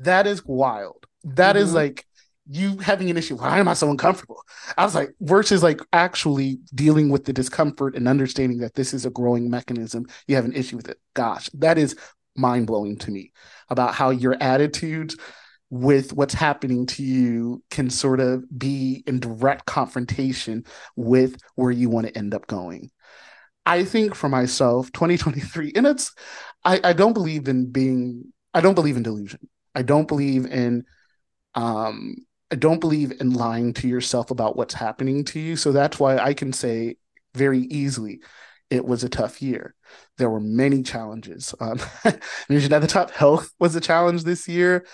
that 0.00 0.26
is 0.26 0.44
wild. 0.44 1.06
That 1.24 1.56
mm-hmm. 1.56 1.64
is 1.64 1.74
like 1.74 2.04
you 2.48 2.78
having 2.78 3.10
an 3.10 3.16
issue. 3.16 3.36
Why 3.36 3.58
am 3.58 3.68
I 3.68 3.74
so 3.74 3.90
uncomfortable? 3.90 4.42
I 4.76 4.84
was 4.84 4.94
like, 4.94 5.10
versus 5.20 5.62
like 5.62 5.80
actually 5.92 6.58
dealing 6.74 7.10
with 7.10 7.24
the 7.24 7.32
discomfort 7.32 7.94
and 7.94 8.08
understanding 8.08 8.58
that 8.58 8.74
this 8.74 8.92
is 8.92 9.06
a 9.06 9.10
growing 9.10 9.48
mechanism. 9.50 10.06
You 10.26 10.36
have 10.36 10.44
an 10.44 10.54
issue 10.54 10.76
with 10.76 10.88
it. 10.88 10.98
Gosh, 11.14 11.48
that 11.54 11.78
is 11.78 11.96
mind 12.40 12.66
blowing 12.66 12.96
to 12.98 13.10
me 13.10 13.32
about 13.68 13.94
how 13.94 14.10
your 14.10 14.36
attitude 14.40 15.14
with 15.70 16.12
what's 16.12 16.34
happening 16.34 16.84
to 16.84 17.02
you 17.02 17.62
can 17.70 17.88
sort 17.90 18.18
of 18.18 18.44
be 18.58 19.04
in 19.06 19.20
direct 19.20 19.66
confrontation 19.66 20.64
with 20.96 21.36
where 21.54 21.70
you 21.70 21.88
want 21.88 22.06
to 22.06 22.18
end 22.18 22.34
up 22.34 22.46
going. 22.48 22.90
I 23.64 23.84
think 23.84 24.16
for 24.16 24.28
myself, 24.28 24.90
2023, 24.92 25.72
and 25.76 25.86
it's, 25.86 26.12
I, 26.64 26.80
I 26.82 26.92
don't 26.92 27.12
believe 27.12 27.46
in 27.46 27.70
being, 27.70 28.32
I 28.52 28.60
don't 28.60 28.74
believe 28.74 28.96
in 28.96 29.04
delusion. 29.04 29.48
I 29.74 29.82
don't 29.82 30.08
believe 30.08 30.46
in 30.46 30.84
um 31.54 32.16
I 32.50 32.56
don't 32.56 32.80
believe 32.80 33.12
in 33.20 33.32
lying 33.32 33.72
to 33.74 33.88
yourself 33.88 34.30
about 34.30 34.56
what's 34.56 34.74
happening 34.74 35.24
to 35.26 35.38
you. 35.38 35.54
So 35.54 35.70
that's 35.70 36.00
why 36.00 36.18
I 36.18 36.34
can 36.34 36.52
say 36.52 36.96
very 37.34 37.60
easily 37.60 38.20
it 38.70 38.84
was 38.84 39.04
a 39.04 39.08
tough 39.08 39.42
year. 39.42 39.74
There 40.16 40.30
were 40.30 40.40
many 40.40 40.82
challenges. 40.82 41.54
Um, 41.60 41.80
I 42.04 42.18
mentioned 42.48 42.72
at 42.72 42.80
the 42.80 42.86
top, 42.86 43.10
health 43.10 43.50
was 43.58 43.74
a 43.74 43.80
challenge 43.80 44.24
this 44.24 44.48
year. 44.48 44.86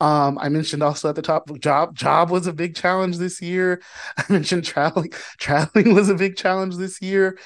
Um, 0.00 0.38
I 0.38 0.48
mentioned 0.48 0.82
also 0.82 1.08
at 1.08 1.16
the 1.16 1.22
top, 1.22 1.50
job 1.58 1.94
job 1.94 2.30
was 2.30 2.46
a 2.46 2.52
big 2.52 2.74
challenge 2.74 3.18
this 3.18 3.40
year. 3.42 3.82
I 4.16 4.24
mentioned 4.28 4.64
traveling. 4.64 5.12
Traveling 5.38 5.94
was 5.94 6.08
a 6.08 6.14
big 6.14 6.36
challenge 6.36 6.76
this 6.76 7.00
year. 7.02 7.38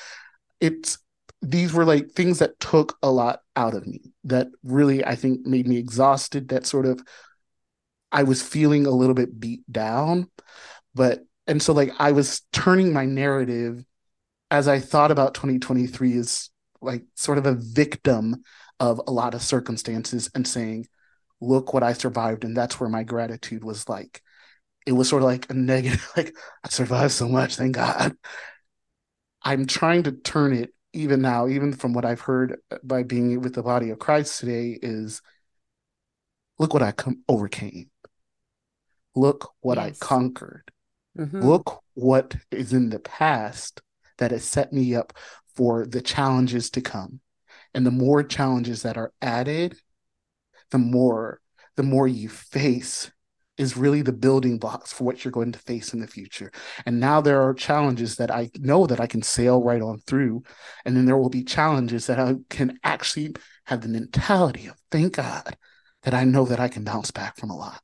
It's 0.60 0.98
these 1.40 1.72
were 1.72 1.84
like 1.84 2.10
things 2.12 2.40
that 2.40 2.58
took 2.58 2.96
a 3.02 3.10
lot 3.10 3.40
out 3.54 3.74
of 3.74 3.86
me 3.86 4.12
that 4.24 4.48
really 4.64 5.04
I 5.04 5.14
think 5.14 5.46
made 5.46 5.68
me 5.68 5.76
exhausted 5.76 6.48
that 6.48 6.66
sort 6.66 6.84
of 6.84 7.00
I 8.10 8.24
was 8.24 8.42
feeling 8.42 8.86
a 8.86 8.90
little 8.90 9.14
bit 9.14 9.38
beat 9.38 9.60
down 9.70 10.28
but 10.94 11.20
and 11.46 11.62
so 11.62 11.72
like 11.72 11.92
I 12.00 12.10
was 12.10 12.42
turning 12.52 12.92
my 12.92 13.04
narrative 13.04 13.84
as 14.50 14.68
I 14.68 14.78
thought 14.78 15.10
about 15.10 15.34
2023 15.34 16.16
as 16.18 16.50
like 16.80 17.04
sort 17.14 17.38
of 17.38 17.46
a 17.46 17.54
victim 17.54 18.42
of 18.80 19.00
a 19.06 19.10
lot 19.10 19.34
of 19.34 19.42
circumstances 19.42 20.30
and 20.34 20.46
saying 20.46 20.86
look 21.40 21.72
what 21.72 21.82
I 21.82 21.92
survived 21.92 22.44
and 22.44 22.56
that's 22.56 22.78
where 22.78 22.88
my 22.88 23.02
gratitude 23.02 23.64
was 23.64 23.88
like 23.88 24.22
it 24.86 24.92
was 24.92 25.08
sort 25.08 25.22
of 25.22 25.26
like 25.28 25.50
a 25.50 25.54
negative 25.54 26.10
like 26.16 26.36
I 26.64 26.68
survived 26.68 27.12
so 27.12 27.28
much 27.28 27.56
thank 27.56 27.74
God 27.74 28.14
I'm 29.42 29.66
trying 29.66 30.04
to 30.04 30.12
turn 30.12 30.52
it 30.52 30.74
even 30.92 31.20
now, 31.20 31.48
even 31.48 31.72
from 31.72 31.92
what 31.92 32.04
I've 32.04 32.20
heard 32.20 32.58
by 32.82 33.02
being 33.02 33.40
with 33.40 33.54
the 33.54 33.62
body 33.62 33.90
of 33.90 33.98
Christ 33.98 34.40
today, 34.40 34.78
is 34.80 35.22
look 36.58 36.72
what 36.72 36.82
I 36.82 36.92
com- 36.92 37.22
overcame. 37.28 37.90
Look 39.14 39.52
what 39.60 39.78
yes. 39.78 39.98
I 40.00 40.04
conquered. 40.04 40.70
Mm-hmm. 41.16 41.40
Look 41.40 41.82
what 41.94 42.36
is 42.50 42.72
in 42.72 42.90
the 42.90 42.98
past 42.98 43.80
that 44.18 44.30
has 44.30 44.44
set 44.44 44.72
me 44.72 44.94
up 44.94 45.12
for 45.56 45.86
the 45.86 46.00
challenges 46.00 46.70
to 46.70 46.80
come. 46.80 47.20
And 47.74 47.84
the 47.84 47.90
more 47.90 48.22
challenges 48.22 48.82
that 48.82 48.96
are 48.96 49.12
added, 49.20 49.76
the 50.70 50.78
more 50.78 51.40
the 51.76 51.82
more 51.84 52.08
you 52.08 52.28
face 52.28 53.10
is 53.56 53.76
really 53.76 54.02
the 54.02 54.12
building 54.12 54.58
blocks 54.58 54.92
for 54.92 55.04
what 55.04 55.24
you're 55.24 55.32
going 55.32 55.52
to 55.52 55.58
face 55.58 55.92
in 55.92 56.00
the 56.00 56.06
future. 56.06 56.50
And 56.86 56.98
now 57.00 57.20
there 57.20 57.42
are 57.42 57.54
challenges 57.54 58.16
that 58.16 58.30
I 58.30 58.50
know 58.58 58.86
that 58.86 59.00
I 59.00 59.06
can 59.06 59.22
sail 59.22 59.62
right 59.62 59.82
on 59.82 59.98
through. 59.98 60.42
And 60.84 60.96
then 60.96 61.06
there 61.06 61.16
will 61.16 61.28
be 61.28 61.44
challenges 61.44 62.06
that 62.06 62.18
I 62.18 62.34
can 62.50 62.78
actually 62.82 63.34
have 63.66 63.80
the 63.80 63.88
mentality 63.88 64.66
of 64.68 64.74
thank 64.90 65.14
God 65.14 65.56
that 66.02 66.14
I 66.14 66.24
know 66.24 66.44
that 66.46 66.60
I 66.60 66.68
can 66.68 66.84
bounce 66.84 67.10
back 67.10 67.36
from 67.36 67.50
a 67.50 67.56
lot. 67.56 67.82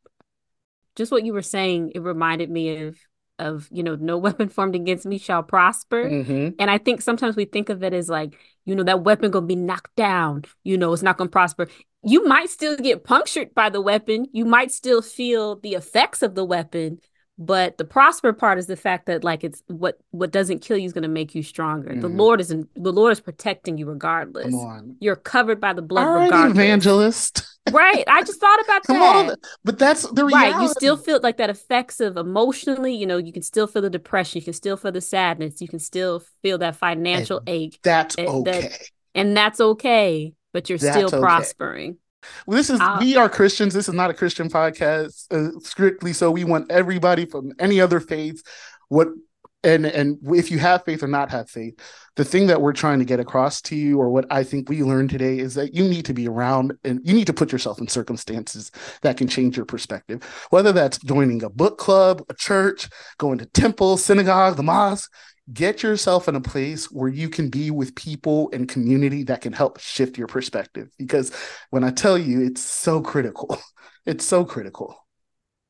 Just 0.97 1.11
what 1.11 1.25
you 1.25 1.33
were 1.33 1.43
saying, 1.43 1.93
it 1.95 2.03
reminded 2.03 2.50
me 2.50 2.85
of 2.85 2.97
of 3.38 3.69
you 3.71 3.83
know 3.83 3.97
no 3.97 4.17
weapon 4.19 4.49
formed 4.49 4.75
against 4.75 5.07
me 5.07 5.19
shall 5.19 5.43
prosper. 5.43 6.05
Mm-hmm. 6.05 6.50
and 6.59 6.71
i 6.71 6.79
think 6.79 7.03
sometimes 7.03 7.37
we 7.37 7.45
think 7.45 7.69
of 7.69 7.83
it 7.83 7.93
as 7.93 8.09
like 8.09 8.38
you 8.64 8.75
know 8.75 8.85
that 8.85 9.03
weapon 9.05 9.31
gonna 9.31 9.47
be 9.47 9.57
knocked 9.57 9.95
down 9.97 10.45
you 10.62 10.79
know 10.79 10.93
it's 10.93 11.03
not 11.03 11.17
gonna 11.17 11.31
prosper. 11.31 11.69
You 12.07 12.26
might 12.26 12.50
still 12.50 12.76
get 12.76 13.03
punctured 13.03 13.55
by 13.55 13.71
the 13.71 13.81
weapon. 13.81 14.26
You 14.31 14.45
might 14.45 14.71
still 14.71 15.00
feel 15.00 15.57
the 15.57 15.73
effects 15.73 16.21
of 16.21 16.35
the 16.35 16.45
weapon 16.45 16.99
but 17.37 17.79
the 17.79 17.85
prosper 17.85 18.33
part 18.33 18.59
is 18.59 18.67
the 18.67 18.76
fact 18.76 19.07
that 19.07 19.25
like 19.25 19.43
it's 19.43 19.62
what 19.67 19.99
what 20.11 20.31
doesn't 20.31 20.61
kill 20.61 20.76
you 20.76 20.87
is 20.87 20.93
going 20.93 21.03
to 21.03 21.09
make 21.09 21.35
you 21.35 21.43
stronger. 21.43 21.91
Mm-hmm. 21.91 22.00
the 22.00 22.09
lord 22.09 22.41
is 22.41 22.50
in, 22.50 22.69
the 22.76 22.93
lord 22.93 23.12
is 23.12 23.21
protecting 23.21 23.76
you 23.76 23.87
regardless. 23.87 24.55
you're 25.00 25.17
covered 25.17 25.61
by 25.61 25.73
the 25.73 25.83
blood 25.83 26.07
All 26.07 26.14
right, 26.14 26.25
regardless. 26.26 26.57
evangelist. 26.57 27.47
Right. 27.73 28.05
I 28.07 28.23
just 28.23 28.41
thought 28.41 28.61
about 28.62 28.83
Come 28.87 28.99
that. 28.99 29.31
On. 29.31 29.37
but 29.64 29.79
that's 29.79 30.03
the 30.03 30.25
reality. 30.26 30.53
right. 30.53 30.62
You 30.62 30.69
still 30.69 30.97
feel 30.97 31.19
like 31.23 31.38
that 31.38 31.50
affects 31.50 31.99
of 32.00 32.17
emotionally 32.17 32.95
you 32.95 33.07
know 33.07 33.17
you 33.17 33.33
can 33.33 33.43
still 33.43 33.67
feel 33.67 33.83
the 33.83 33.91
depression 33.91 34.38
you 34.38 34.45
can 34.45 34.53
still 34.53 34.76
feel 34.76 34.93
the 34.93 35.00
sadness 35.00 35.61
you 35.61 35.69
can 35.69 35.79
still 35.79 36.23
feel 36.43 36.59
that 36.59 36.76
financial 36.76 37.38
and 37.38 37.49
ache 37.49 37.79
that's 37.83 38.19
okay 38.19 38.61
that, 38.61 38.79
and 39.14 39.37
that's 39.37 39.61
okay 39.61 40.35
but 40.53 40.69
you're 40.69 40.79
that's 40.79 40.95
still 40.97 41.09
okay. 41.09 41.19
prospering 41.19 41.97
this 42.47 42.71
is 42.71 42.81
uh, 42.81 42.99
we 43.00 43.16
are 43.16 43.28
Christians. 43.28 43.75
This 43.75 43.88
is 43.88 43.95
not 43.95 44.11
a 44.11 44.14
Christian 44.14 44.49
podcast, 44.49 45.26
uh, 45.33 45.59
strictly. 45.61 46.12
So 46.12 46.31
we 46.31 46.45
want 46.45 46.71
everybody 46.71 47.26
from 47.26 47.52
any 47.59 47.81
other 47.81 48.00
faith, 48.00 48.43
what 48.88 49.09
and 49.64 49.87
and 49.87 50.19
if 50.35 50.50
you 50.50 50.59
have 50.59 50.85
faith 50.85 51.02
or 51.02 51.09
not 51.09 51.31
have 51.31 51.49
faith, 51.49 51.75
the 52.16 52.25
thing 52.25 52.47
that 52.47 52.61
we're 52.61 52.73
trying 52.73 52.99
to 52.99 53.04
get 53.04 53.19
across 53.19 53.61
to 53.62 53.76
you, 53.76 53.99
or 53.99 54.11
what 54.11 54.26
I 54.31 54.45
think 54.45 54.69
we 54.69 54.83
learned 54.83 55.11
today, 55.11 55.38
is 55.38 55.54
that 55.54 55.75
you 55.75 55.88
need 55.88 56.04
to 56.04 56.14
be 56.14 56.28
around 56.28 56.75
and 56.85 57.00
you 57.02 57.14
need 57.14 57.26
to 57.26 57.33
put 57.33 57.50
yourself 57.50 57.81
in 57.81 57.88
circumstances 57.88 58.71
that 59.02 59.16
can 59.16 59.26
change 59.26 59.57
your 59.57 59.66
perspective. 59.66 60.23
Whether 60.50 60.73
that's 60.73 60.99
joining 60.99 61.43
a 61.43 61.50
book 61.50 61.78
club, 61.78 62.23
a 62.28 62.35
church, 62.35 62.88
going 63.19 63.38
to 63.38 63.47
temple, 63.47 63.97
synagogue, 63.97 64.57
the 64.57 64.62
mosque, 64.62 65.11
get 65.53 65.83
yourself 65.83 66.29
in 66.29 66.37
a 66.37 66.41
place 66.41 66.91
where 66.91 67.09
you 67.09 67.29
can 67.29 67.51
be 67.51 67.71
with 67.71 67.95
people 67.95 68.49
and 68.53 68.69
community 68.69 69.25
that 69.25 69.43
can 69.43 69.53
help 69.53 69.79
shift 69.79 70.17
your 70.17 70.27
perspective 70.27 70.91
because 70.99 71.33
when 71.71 71.85
i 71.85 71.91
tell 71.91 72.17
you 72.17 72.43
it's 72.43 72.63
so 72.63 73.01
critical 73.01 73.59
it's 74.07 74.25
so 74.25 74.45
critical 74.45 74.97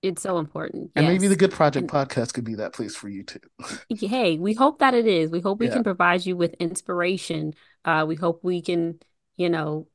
it's 0.00 0.22
so 0.22 0.38
important 0.38 0.92
and 0.94 1.06
yes. 1.06 1.12
maybe 1.12 1.26
the 1.28 1.36
good 1.36 1.50
project 1.50 1.90
and, 1.90 1.90
podcast 1.90 2.34
could 2.34 2.44
be 2.44 2.54
that 2.54 2.72
place 2.72 2.94
for 2.94 3.08
you 3.08 3.24
too 3.24 3.40
hey 3.88 4.38
we 4.38 4.54
hope 4.54 4.78
that 4.78 4.94
it 4.94 5.06
is 5.06 5.30
we 5.30 5.40
hope 5.40 5.58
we 5.58 5.66
yeah. 5.66 5.72
can 5.72 5.82
provide 5.82 6.24
you 6.24 6.36
with 6.36 6.54
inspiration 6.54 7.52
uh, 7.84 8.04
we 8.06 8.14
hope 8.14 8.40
we 8.44 8.62
can 8.62 8.98
you 9.36 9.50
know 9.50 9.88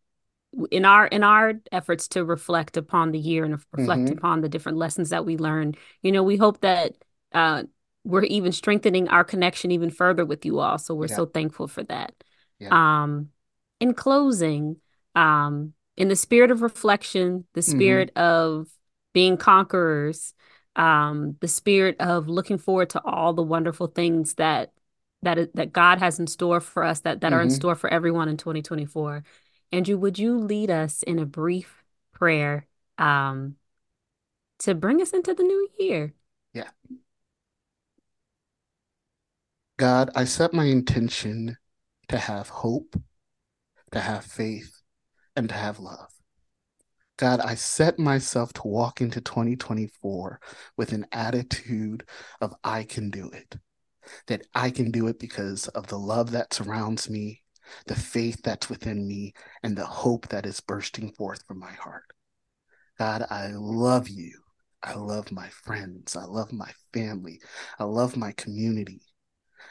in 0.72 0.84
our 0.84 1.06
in 1.06 1.24
our 1.24 1.54
efforts 1.72 2.08
to 2.10 2.26
reflect 2.26 2.76
upon 2.76 3.12
the 3.12 3.20
year 3.20 3.46
and 3.46 3.60
reflect 3.72 4.02
mm-hmm. 4.02 4.18
upon 4.18 4.42
the 4.42 4.50
different 4.50 4.78
lessons 4.78 5.10
that 5.10 5.26
we 5.26 5.38
learned 5.38 5.78
you 6.02 6.12
know 6.12 6.24
we 6.24 6.38
hope 6.38 6.60
that 6.62 6.96
uh, 7.32 7.64
we're 8.04 8.24
even 8.24 8.52
strengthening 8.52 9.08
our 9.10 9.24
connection 9.24 9.72
even 9.72 9.90
further 9.90 10.26
with 10.26 10.46
you 10.46 10.60
all. 10.60 10.78
So 10.78 10.96
we're 10.96 11.08
yeah. 11.08 11.16
so 11.16 11.26
thankful 11.26 11.68
for 11.68 11.84
that. 11.84 12.14
Yeah. 12.60 12.70
Um, 12.72 13.30
in 13.80 13.94
closing, 13.94 14.78
um, 15.16 15.74
in 15.98 16.08
the 16.08 16.16
spirit 16.16 16.52
of 16.52 16.62
reflection, 16.62 17.46
the 17.54 17.62
mm-hmm. 17.62 17.78
spirit 17.78 18.12
mm-hmm. 18.16 18.24
of 18.24 18.68
being 19.14 19.38
conquerors, 19.38 20.34
um, 20.76 21.36
the 21.42 21.48
spirit 21.48 21.98
of 22.00 22.28
looking 22.28 22.58
forward 22.58 22.92
to 22.92 23.02
all 23.04 23.34
the 23.34 23.44
wonderful 23.44 23.88
things 23.88 24.36
that 24.36 24.72
that 25.22 25.54
that 25.56 25.74
God 25.74 26.00
has 26.00 26.20
in 26.20 26.28
store 26.28 26.62
for 26.62 26.84
us, 26.84 27.02
that 27.02 27.22
that 27.22 27.28
mm-hmm. 27.28 27.36
are 27.36 27.42
in 27.42 27.50
mm-hmm. 27.50 27.56
store 27.56 27.76
for 27.76 27.90
everyone 27.90 28.30
in 28.30 28.38
2024. 28.38 29.24
Andrew, 29.72 29.98
would 29.98 30.18
you 30.18 30.38
lead 30.38 30.70
us 30.70 31.04
in 31.04 31.20
a 31.20 31.26
brief 31.26 31.84
prayer 32.14 32.66
um, 32.98 33.56
to 34.60 34.74
bring 34.74 35.02
us 35.02 35.12
into 35.12 35.34
the 35.34 35.44
new 35.44 35.68
year? 35.78 36.14
Yeah. 36.54 36.70
God, 39.80 40.10
I 40.14 40.26
set 40.26 40.54
my 40.54 40.66
intention 40.66 41.56
to 42.10 42.18
have 42.18 42.50
hope, 42.50 43.02
to 43.94 44.00
have 44.02 44.26
faith, 44.26 44.82
and 45.38 45.48
to 45.48 45.56
have 45.56 45.80
love. 45.80 46.10
God, 47.18 47.40
I 47.40 47.56
set 47.56 47.98
myself 47.98 48.52
to 48.54 48.68
walk 48.68 49.00
into 49.00 49.22
2024 49.22 50.42
with 50.76 50.92
an 50.92 51.06
attitude 51.14 52.04
of 52.42 52.54
I 52.62 52.84
can 52.84 53.10
do 53.10 53.30
it. 53.32 53.56
That 54.28 54.46
I 54.54 54.70
can 54.70 54.92
do 54.92 55.08
it 55.08 55.18
because 55.18 55.70
of 55.70 55.88
the 55.88 55.98
love 55.98 56.32
that 56.32 56.54
surrounds 56.54 57.10
me, 57.10 57.42
the 57.88 57.96
faith 57.96 58.42
that's 58.44 58.70
within 58.70 59.08
me, 59.08 59.32
and 59.64 59.78
the 59.78 59.86
hope 59.86 60.28
that 60.28 60.46
is 60.46 60.60
bursting 60.60 61.14
forth 61.14 61.42
from 61.48 61.58
my 61.58 61.72
heart. 61.72 62.04
God, 62.98 63.26
I 63.30 63.52
love 63.54 64.10
you. 64.10 64.42
I 64.84 64.96
love 64.96 65.32
my 65.32 65.48
friends. 65.48 66.18
I 66.18 66.26
love 66.26 66.52
my 66.52 66.72
family. 66.94 67.40
I 67.80 67.86
love 67.86 68.18
my 68.18 68.34
community. 68.34 69.00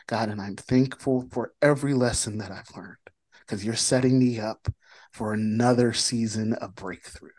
God, 0.07 0.28
and 0.28 0.40
I'm 0.40 0.57
thankful 0.57 1.26
for 1.30 1.52
every 1.62 1.95
lesson 1.95 2.38
that 2.38 2.50
I've 2.50 2.76
learned 2.76 2.97
because 3.40 3.64
you're 3.64 3.75
setting 3.75 4.18
me 4.18 4.40
up 4.40 4.68
for 5.12 5.33
another 5.33 5.92
season 5.92 6.54
of 6.54 6.75
breakthrough. 6.75 7.30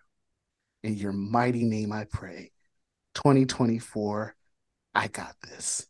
In 0.84 0.96
your 0.96 1.12
mighty 1.12 1.64
name, 1.64 1.92
I 1.92 2.06
pray. 2.06 2.52
2024, 3.16 4.36
I 4.96 5.08
got 5.08 5.36
this. 5.42 5.88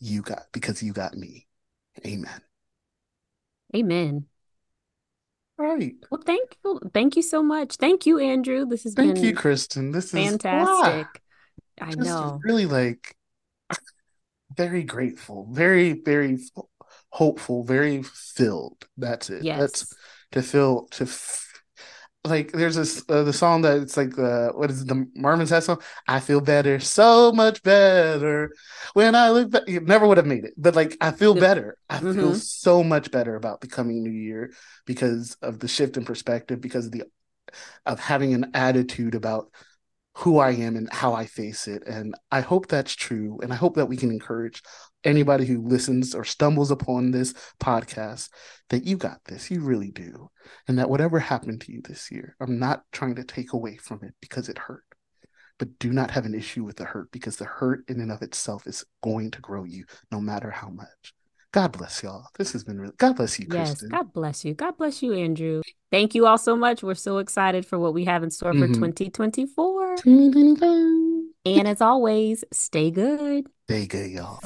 You 0.00 0.22
got, 0.22 0.44
because 0.52 0.82
you 0.82 0.92
got 0.92 1.14
me. 1.14 1.46
Amen. 2.06 2.40
Amen. 3.74 4.26
Right. 5.56 5.94
Well, 6.10 6.22
thank 6.24 6.56
you. 6.64 6.80
Thank 6.92 7.16
you 7.16 7.22
so 7.22 7.42
much. 7.42 7.76
Thank 7.76 8.06
you, 8.06 8.18
Andrew. 8.18 8.66
This 8.66 8.84
has 8.84 8.94
thank 8.94 9.16
been 9.16 9.24
you, 9.24 9.34
Kristin. 9.34 9.92
This 9.92 10.10
fantastic. 10.10 10.40
is 10.42 10.50
fantastic. 10.50 11.22
I 11.80 11.94
know. 11.94 12.40
Really 12.42 12.66
like 12.66 13.16
very 14.56 14.82
grateful, 14.82 15.48
very, 15.50 15.92
very 15.92 16.38
hopeful, 17.10 17.64
very 17.64 18.02
filled. 18.02 18.86
That's 18.96 19.30
it. 19.30 19.44
Yes. 19.44 19.60
That's 19.60 19.94
to 20.32 20.42
feel 20.42 20.86
to 20.92 21.04
f- 21.04 21.40
like 22.24 22.52
there's 22.52 22.76
this 22.76 23.04
uh, 23.08 23.22
the 23.22 23.32
song 23.32 23.62
that 23.62 23.78
it's 23.82 23.96
like 23.96 24.18
uh, 24.18 24.48
what 24.50 24.70
is 24.70 24.82
it, 24.82 24.88
the 24.88 25.06
Marvin's 25.14 25.50
Sapp 25.50 25.62
song? 25.62 25.82
I 26.08 26.20
feel 26.20 26.40
better, 26.40 26.80
so 26.80 27.32
much 27.32 27.62
better 27.62 28.50
when 28.94 29.14
I 29.14 29.30
look 29.30 29.50
back. 29.50 29.68
You 29.68 29.80
never 29.80 30.06
would 30.06 30.16
have 30.16 30.26
made 30.26 30.44
it, 30.44 30.54
but 30.56 30.74
like 30.74 30.96
I 31.00 31.10
feel 31.10 31.34
better. 31.34 31.76
I 31.90 31.98
mm-hmm. 31.98 32.14
feel 32.14 32.34
so 32.34 32.82
much 32.82 33.10
better 33.10 33.36
about 33.36 33.60
becoming 33.60 34.02
New 34.02 34.10
Year 34.10 34.52
because 34.86 35.36
of 35.42 35.58
the 35.58 35.68
shift 35.68 35.96
in 35.96 36.04
perspective, 36.04 36.60
because 36.60 36.86
of 36.86 36.92
the 36.92 37.04
of 37.84 38.00
having 38.00 38.32
an 38.32 38.52
attitude 38.54 39.14
about 39.14 39.50
who 40.16 40.38
I 40.38 40.52
am 40.52 40.76
and 40.76 40.88
how 40.92 41.12
I 41.12 41.26
face 41.26 41.66
it. 41.66 41.82
And 41.86 42.14
I 42.30 42.40
hope 42.40 42.68
that's 42.68 42.94
true. 42.94 43.38
And 43.42 43.52
I 43.52 43.56
hope 43.56 43.74
that 43.76 43.88
we 43.88 43.96
can 43.96 44.10
encourage 44.10 44.62
anybody 45.02 45.44
who 45.44 45.66
listens 45.66 46.14
or 46.14 46.24
stumbles 46.24 46.70
upon 46.70 47.10
this 47.10 47.34
podcast 47.60 48.28
that 48.70 48.84
you 48.84 48.96
got 48.96 49.18
this. 49.24 49.50
You 49.50 49.60
really 49.60 49.90
do. 49.90 50.30
And 50.68 50.78
that 50.78 50.88
whatever 50.88 51.18
happened 51.18 51.62
to 51.62 51.72
you 51.72 51.82
this 51.82 52.10
year, 52.12 52.36
I'm 52.40 52.58
not 52.58 52.84
trying 52.92 53.16
to 53.16 53.24
take 53.24 53.52
away 53.52 53.76
from 53.76 54.00
it 54.02 54.14
because 54.20 54.48
it 54.48 54.58
hurt. 54.58 54.84
But 55.58 55.78
do 55.78 55.92
not 55.92 56.10
have 56.12 56.26
an 56.26 56.34
issue 56.34 56.64
with 56.64 56.76
the 56.76 56.84
hurt 56.84 57.10
because 57.12 57.36
the 57.36 57.44
hurt 57.44 57.84
in 57.88 58.00
and 58.00 58.10
of 58.10 58.22
itself 58.22 58.66
is 58.66 58.84
going 59.02 59.30
to 59.32 59.40
grow 59.40 59.64
you 59.64 59.84
no 60.10 60.20
matter 60.20 60.50
how 60.50 60.68
much. 60.68 61.14
God 61.54 61.70
bless 61.70 62.02
y'all. 62.02 62.26
This 62.36 62.52
has 62.52 62.64
been 62.64 62.80
really 62.80 62.94
God 62.98 63.14
bless 63.14 63.38
you, 63.38 63.46
Kristin. 63.46 63.82
Yes, 63.82 63.82
God 63.82 64.12
bless 64.12 64.44
you. 64.44 64.54
God 64.54 64.76
bless 64.76 65.04
you, 65.04 65.12
Andrew. 65.12 65.62
Thank 65.92 66.16
you 66.16 66.26
all 66.26 66.36
so 66.36 66.56
much. 66.56 66.82
We're 66.82 66.96
so 66.96 67.18
excited 67.18 67.64
for 67.64 67.78
what 67.78 67.94
we 67.94 68.06
have 68.06 68.24
in 68.24 68.32
store 68.32 68.52
mm-hmm. 68.54 68.72
for 68.72 68.88
2024. 68.88 69.98
2024. 69.98 71.22
And 71.46 71.68
as 71.68 71.80
always, 71.80 72.42
stay 72.50 72.90
good. 72.90 73.46
Stay 73.68 73.86
good, 73.86 74.10
y'all. 74.10 74.40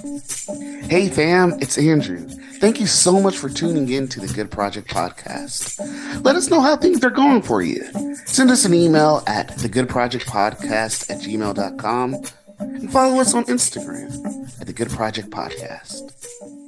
Hey, 0.83 1.09
fam, 1.09 1.55
it's 1.63 1.79
Andrew. 1.79 2.29
Thank 2.61 2.79
you 2.79 2.87
so 2.87 3.19
much 3.19 3.39
for 3.39 3.49
tuning 3.49 3.89
in 3.89 4.09
to 4.09 4.21
the 4.21 4.31
Good 4.31 4.51
Project 4.51 4.91
Podcast. 4.91 5.81
Let 6.23 6.37
us 6.37 6.51
know 6.51 6.61
how 6.61 6.77
things 6.77 7.03
are 7.03 7.11
going 7.11 7.41
for 7.41 7.63
you. 7.63 7.87
Send 8.27 8.51
us 8.51 8.67
an 8.67 8.75
email 8.75 9.23
at 9.27 9.49
thegoodprojectpodcast 9.49 11.11
at 11.11 11.23
gmail.com 11.23 12.17
and 12.59 12.93
follow 12.93 13.19
us 13.19 13.33
on 13.33 13.45
Instagram 13.47 14.61
at 14.61 14.67
the 14.67 14.75
Good 14.75 14.91
Project 14.91 15.31
Podcast. 15.31 16.68